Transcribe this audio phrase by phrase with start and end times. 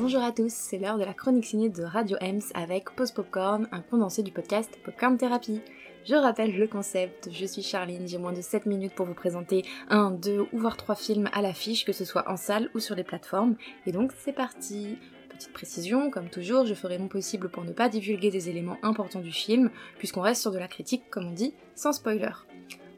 [0.00, 3.68] Bonjour à tous, c'est l'heure de la chronique ciné de Radio Ems avec Pause Popcorn,
[3.70, 5.60] un condensé du podcast Popcorn Therapy.
[6.06, 9.62] Je rappelle le concept, je suis Charline, j'ai moins de 7 minutes pour vous présenter
[9.90, 12.94] un, deux ou voire trois films à l'affiche, que ce soit en salle ou sur
[12.94, 14.96] les plateformes, et donc c'est parti
[15.28, 19.20] Petite précision, comme toujours, je ferai mon possible pour ne pas divulguer des éléments importants
[19.20, 22.32] du film, puisqu'on reste sur de la critique, comme on dit, sans spoiler.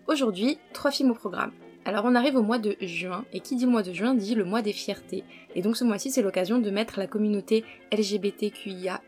[0.07, 1.53] Aujourd'hui, trois films au programme.
[1.85, 4.45] Alors on arrive au mois de juin, et qui dit mois de juin dit le
[4.45, 5.25] mois des fiertés.
[5.57, 9.01] Et donc ce mois-ci c'est l'occasion de mettre la communauté LGBTQIA+,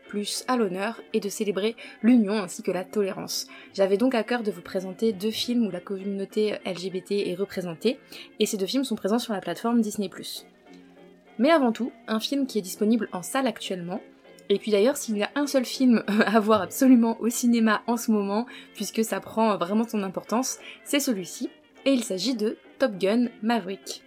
[0.47, 3.47] à l'honneur, et de célébrer l'union ainsi que la tolérance.
[3.73, 7.97] J'avais donc à cœur de vous présenter deux films où la communauté LGBT est représentée,
[8.39, 10.09] et ces deux films sont présents sur la plateforme Disney+.
[11.39, 14.01] Mais avant tout, un film qui est disponible en salle actuellement,
[14.49, 17.95] et puis d'ailleurs, s'il y a un seul film à voir absolument au cinéma en
[17.95, 21.49] ce moment, puisque ça prend vraiment son importance, c'est celui-ci,
[21.85, 24.03] et il s'agit de Top Gun Maverick.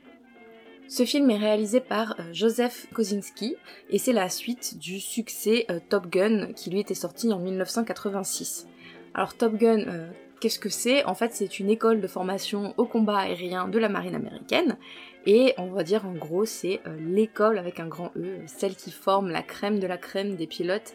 [0.88, 3.56] Ce film est réalisé par euh, Joseph Kosinski
[3.91, 8.66] et c'est la suite du succès euh, Top Gun qui lui était sorti en 1986.
[9.12, 11.04] Alors Top Gun, euh, qu'est-ce que c'est?
[11.04, 14.79] En fait, c'est une école de formation au combat aérien de la marine américaine
[15.26, 19.29] et on va dire en gros c'est l'école avec un grand E, celle qui forme
[19.29, 20.95] la crème de la crème des pilotes,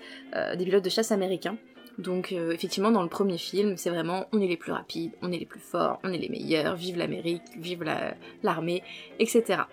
[0.58, 1.58] des pilotes de chasse américains.
[1.98, 5.32] Donc euh, effectivement dans le premier film c'est vraiment on est les plus rapides, on
[5.32, 7.84] est les plus forts, on est les meilleurs, vive l'Amérique, vive
[8.42, 8.84] l'armée,
[9.20, 9.64] etc.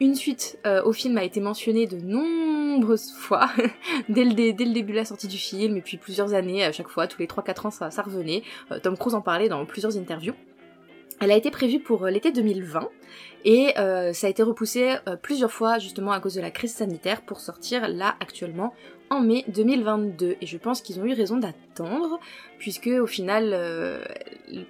[0.00, 3.48] Une suite euh, au film a été mentionnée de nombreuses fois,
[4.08, 7.06] dès, le début de la sortie du film, et puis plusieurs années, à chaque fois,
[7.06, 8.42] tous les 3-4 ans ça, ça revenait.
[8.72, 10.34] Euh, Tom Cruise en parlait dans plusieurs interviews.
[11.20, 12.88] Elle a été prévue pour l'été 2020
[13.44, 17.40] et ça a été repoussé plusieurs fois justement à cause de la crise sanitaire pour
[17.40, 18.74] sortir là actuellement
[19.10, 22.18] en mai 2022 et je pense qu'ils ont eu raison d'attendre
[22.58, 24.02] puisque au final euh,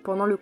[0.02, 0.36] pendant le,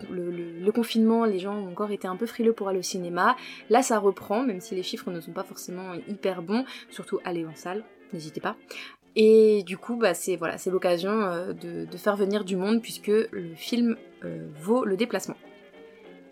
[0.73, 3.37] confinement les gens ont encore été un peu frileux pour aller au cinéma.
[3.71, 7.45] Là ça reprend même si les chiffres ne sont pas forcément hyper bons surtout aller
[7.47, 8.57] en salle n'hésitez pas.
[9.15, 13.09] Et du coup bah c'est voilà c'est l'occasion euh, de, faire venir du monde puisque
[13.09, 15.37] le film euh, vaut le déplacement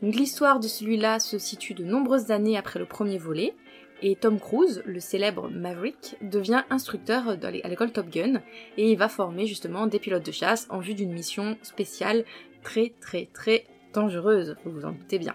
[0.03, 3.55] l'histoire de celui-là se situe de nombreuses années après le premier volet
[4.03, 8.41] et Tom Cruise, le célèbre Maverick, devient instructeur à l'école Top Gun
[8.77, 12.25] et il va former justement des pilotes de chasse en vue d'une mission spéciale
[12.63, 15.35] très très très dangereuse, vous vous en doutez bien.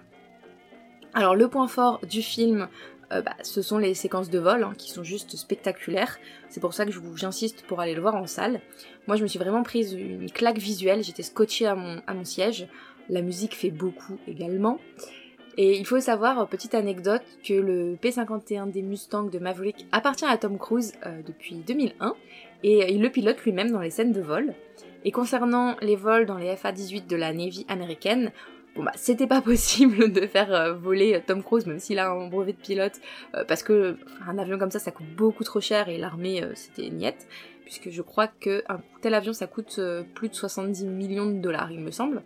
[1.13, 2.67] Alors le point fort du film,
[3.11, 6.17] euh, bah, ce sont les séquences de vol hein, qui sont juste spectaculaires.
[6.49, 8.61] C'est pour ça que j'insiste pour aller le voir en salle.
[9.07, 12.67] Moi je me suis vraiment prise une claque visuelle, j'étais scotchée à mon siège.
[13.09, 14.79] La musique fait beaucoup également.
[15.57, 20.25] Et il faut savoir, euh, petite anecdote, que le P51 des Mustangs de Maverick appartient
[20.25, 22.13] à Tom Cruise euh, depuis 2001
[22.63, 24.53] et il le pilote lui-même dans les scènes de vol.
[25.05, 28.31] Et concernant les vols dans les FA-18 de la Navy américaine,
[28.75, 32.27] bon bah c'était pas possible de faire euh, voler Tom Cruise même s'il a un
[32.27, 32.99] brevet de pilote
[33.47, 37.27] parce que un avion comme ça ça coûte beaucoup trop cher et l'armée c'était niette
[37.63, 39.79] puisque je crois qu'un tel avion ça coûte
[40.16, 42.23] plus de 70 millions de dollars il me semble.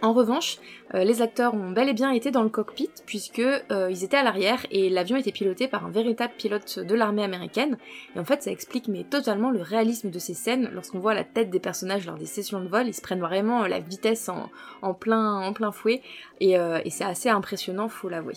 [0.00, 0.58] En revanche,
[0.94, 4.16] euh, les acteurs ont bel et bien été dans le cockpit puisque euh, ils étaient
[4.16, 7.78] à l'arrière et l'avion était piloté par un véritable pilote de l'armée américaine.
[8.14, 10.70] Et en fait, ça explique mais totalement le réalisme de ces scènes.
[10.72, 13.66] Lorsqu'on voit la tête des personnages lors des sessions de vol, ils se prennent vraiment
[13.66, 16.00] la vitesse en, plein, en plein fouet
[16.38, 18.34] et, euh, et c'est assez impressionnant, faut l'avouer.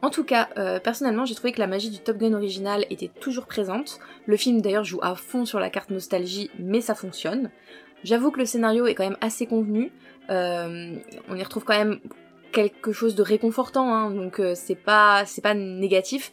[0.00, 3.46] En tout cas, personnellement, j'ai trouvé que la magie du Top Gun original était toujours
[3.46, 4.00] présente.
[4.26, 7.50] Le film d'ailleurs joue à fond sur la carte nostalgie, mais ça fonctionne.
[8.04, 9.90] J'avoue que le scénario est quand même assez convenu.
[10.30, 10.96] Euh,
[11.28, 11.98] on y retrouve quand même
[12.52, 16.32] quelque chose de réconfortant, hein, donc euh, c'est pas c'est pas négatif.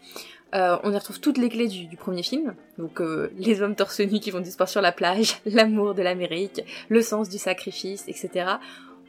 [0.54, 3.02] Euh, on y retrouve toutes les clés du, premier film, donc
[3.38, 7.30] les hommes torse nus qui vont disparaître sur la plage, l'amour de l'Amérique, le sens
[7.30, 8.56] du sacrifice, etc.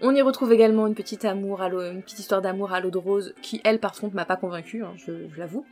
[0.03, 2.99] On y retrouve également une petite amour à une petite histoire d'amour à l'eau de
[2.99, 5.65] rose qui elle par contre m'a pas convaincue, hein, je l'avoue.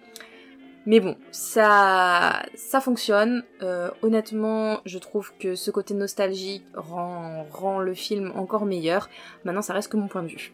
[0.86, 3.44] Mais bon, ça, ça fonctionne.
[3.62, 9.08] Euh, honnêtement, je trouve que ce côté nostalgique rend, le film encore meilleur.
[9.44, 10.52] Maintenant, ça reste que mon point de vue.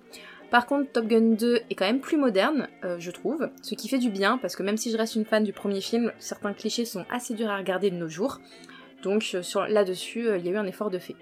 [0.50, 3.88] Par contre, Top Gun 2 est quand même plus moderne, euh, je trouve, ce qui
[3.88, 6.52] fait du bien, parce que même si je reste une fan du premier film, certains
[6.52, 8.40] clichés sont assez durs à regarder de nos jours.
[9.02, 11.16] Donc euh, là-dessus, il y a eu un effort de fait.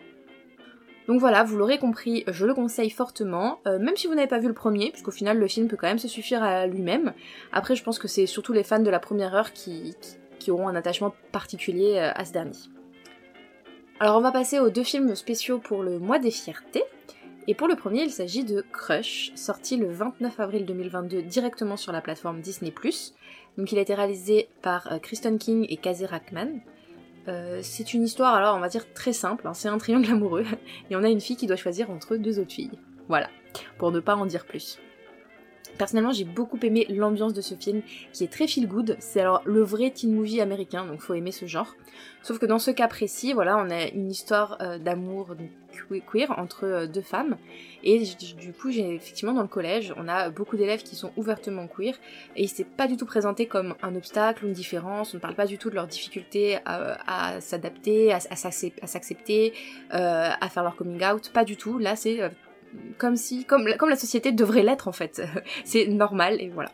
[1.06, 4.38] Donc voilà, vous l'aurez compris, je le conseille fortement, euh, même si vous n'avez pas
[4.38, 7.12] vu le premier, puisqu'au final le film peut quand même se suffire à lui-même.
[7.52, 9.94] Après je pense que c'est surtout les fans de la première heure qui,
[10.48, 12.56] auront un attachement particulier euh, à ce dernier.
[14.00, 16.84] Alors on va passer aux deux films spéciaux pour le mois des fiertés.
[17.46, 21.92] Et pour le premier, il s'agit de Crush, sorti le 29 avril 2022 directement sur
[21.92, 22.72] la plateforme Disney+.
[23.58, 26.60] Donc il a été réalisé par euh, Kristen King et Kazi Rackman.
[27.28, 29.54] Euh, c'est une histoire, alors on va dire très simple, hein.
[29.54, 30.44] c'est un triangle amoureux,
[30.90, 32.78] et on a une fille qui doit choisir entre deux autres filles.
[33.08, 33.30] Voilà,
[33.78, 34.78] pour ne pas en dire plus.
[35.78, 37.82] Personnellement, j'ai beaucoup aimé l'ambiance de ce film
[38.12, 38.96] qui est très feel good.
[39.00, 41.74] C'est alors le vrai teen movie américain, donc faut aimer ce genre.
[42.22, 45.34] Sauf que dans ce cas précis, voilà, on a une histoire euh, d'amour
[46.06, 47.36] queer entre euh, deux femmes.
[47.82, 48.02] Et
[48.38, 51.94] du coup, j'ai effectivement dans le collège, on a beaucoup d'élèves qui sont ouvertement queer
[52.36, 55.12] et c'est pas du tout présenté comme un obstacle ou une différence.
[55.12, 59.52] On ne parle pas du tout de leur difficulté à, s'adapter, à, s'accepter,
[59.92, 61.30] euh, à faire leur coming out.
[61.32, 61.78] Pas du tout.
[61.78, 62.20] Là, c'est
[62.98, 65.22] comme si, comme, la société devrait l'être en fait.
[65.64, 66.70] c'est normal et voilà.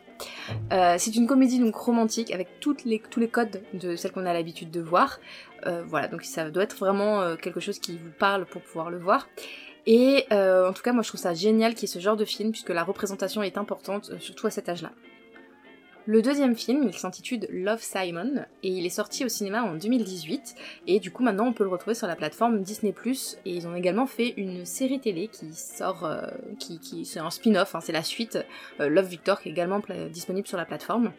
[0.71, 4.71] Euh, c'est une comédie donc romantique avec tous les codes de celle qu'on a l'habitude
[4.71, 5.19] de voir.
[5.65, 8.89] Euh, voilà, donc ça doit être vraiment euh, quelque chose qui vous parle pour pouvoir
[8.89, 9.27] le voir.
[9.87, 12.25] Et en tout cas, moi je trouve ça génial qu'il y ait ce genre de
[12.25, 14.91] film puisque la représentation est importante, surtout à cet âge-là.
[16.07, 20.55] Le deuxième film, il s'intitule Love Simon et il est sorti au cinéma en 2018
[20.87, 22.91] et du coup maintenant on peut le retrouver sur la plateforme Disney+,
[23.45, 26.25] et ils ont également fait une série télé qui sort, euh,
[26.57, 28.39] qui, qui c'est un spin-off, hein, c'est la suite,
[28.79, 29.79] euh, Love Victor qui est également
[30.11, 31.11] disponible sur la plateforme.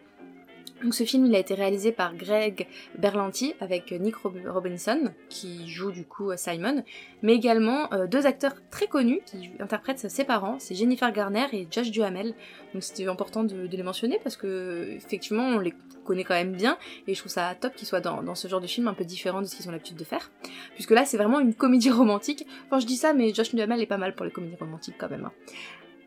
[0.83, 2.67] Donc ce film il a été réalisé par Greg
[2.99, 6.83] Berlanti avec Nick Robinson qui joue du coup Simon,
[7.23, 11.69] mais également euh, deux acteurs très connus qui interprètent ses parents, c'est Jennifer Garner et
[11.71, 12.35] Josh Duhamel.
[12.75, 15.75] Donc c'était important de, les mentionner parce que effectivement on les
[16.05, 18.67] connaît quand même bien et je trouve ça top qu'ils soient dans, ce genre de
[18.67, 20.31] film un peu différent de ce qu'ils ont l'habitude de faire.
[20.75, 22.47] Puisque là c'est vraiment une comédie romantique.
[22.67, 25.11] Enfin je dis ça mais Josh Duhamel est pas mal pour les comédies romantiques quand
[25.11, 25.27] même.
[25.27, 25.33] Hein.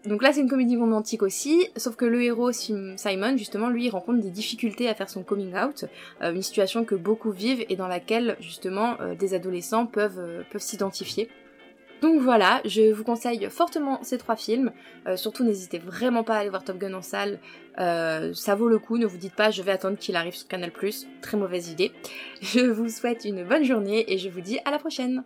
[0.07, 4.19] Donc là, c'est une comédie romantique aussi, sauf que le héros Simon, justement, lui, rencontre
[4.19, 5.85] des difficultés à faire son coming out,
[6.21, 10.43] euh, une situation que beaucoup vivent et dans laquelle, justement, euh, des adolescents peuvent, euh,
[10.51, 11.27] peuvent s'identifier.
[12.01, 14.71] Donc voilà, je vous conseille fortement ces trois films.
[15.15, 17.39] surtout, n'hésitez vraiment pas à aller voir Top Gun en salle.
[17.77, 18.97] ça vaut le coup.
[18.97, 20.71] Ne vous dites pas, je vais attendre qu'il arrive sur Canal+.
[21.21, 21.93] Très mauvaise idée.
[22.41, 25.23] Je vous souhaite une bonne journée et je vous dis à la prochaine.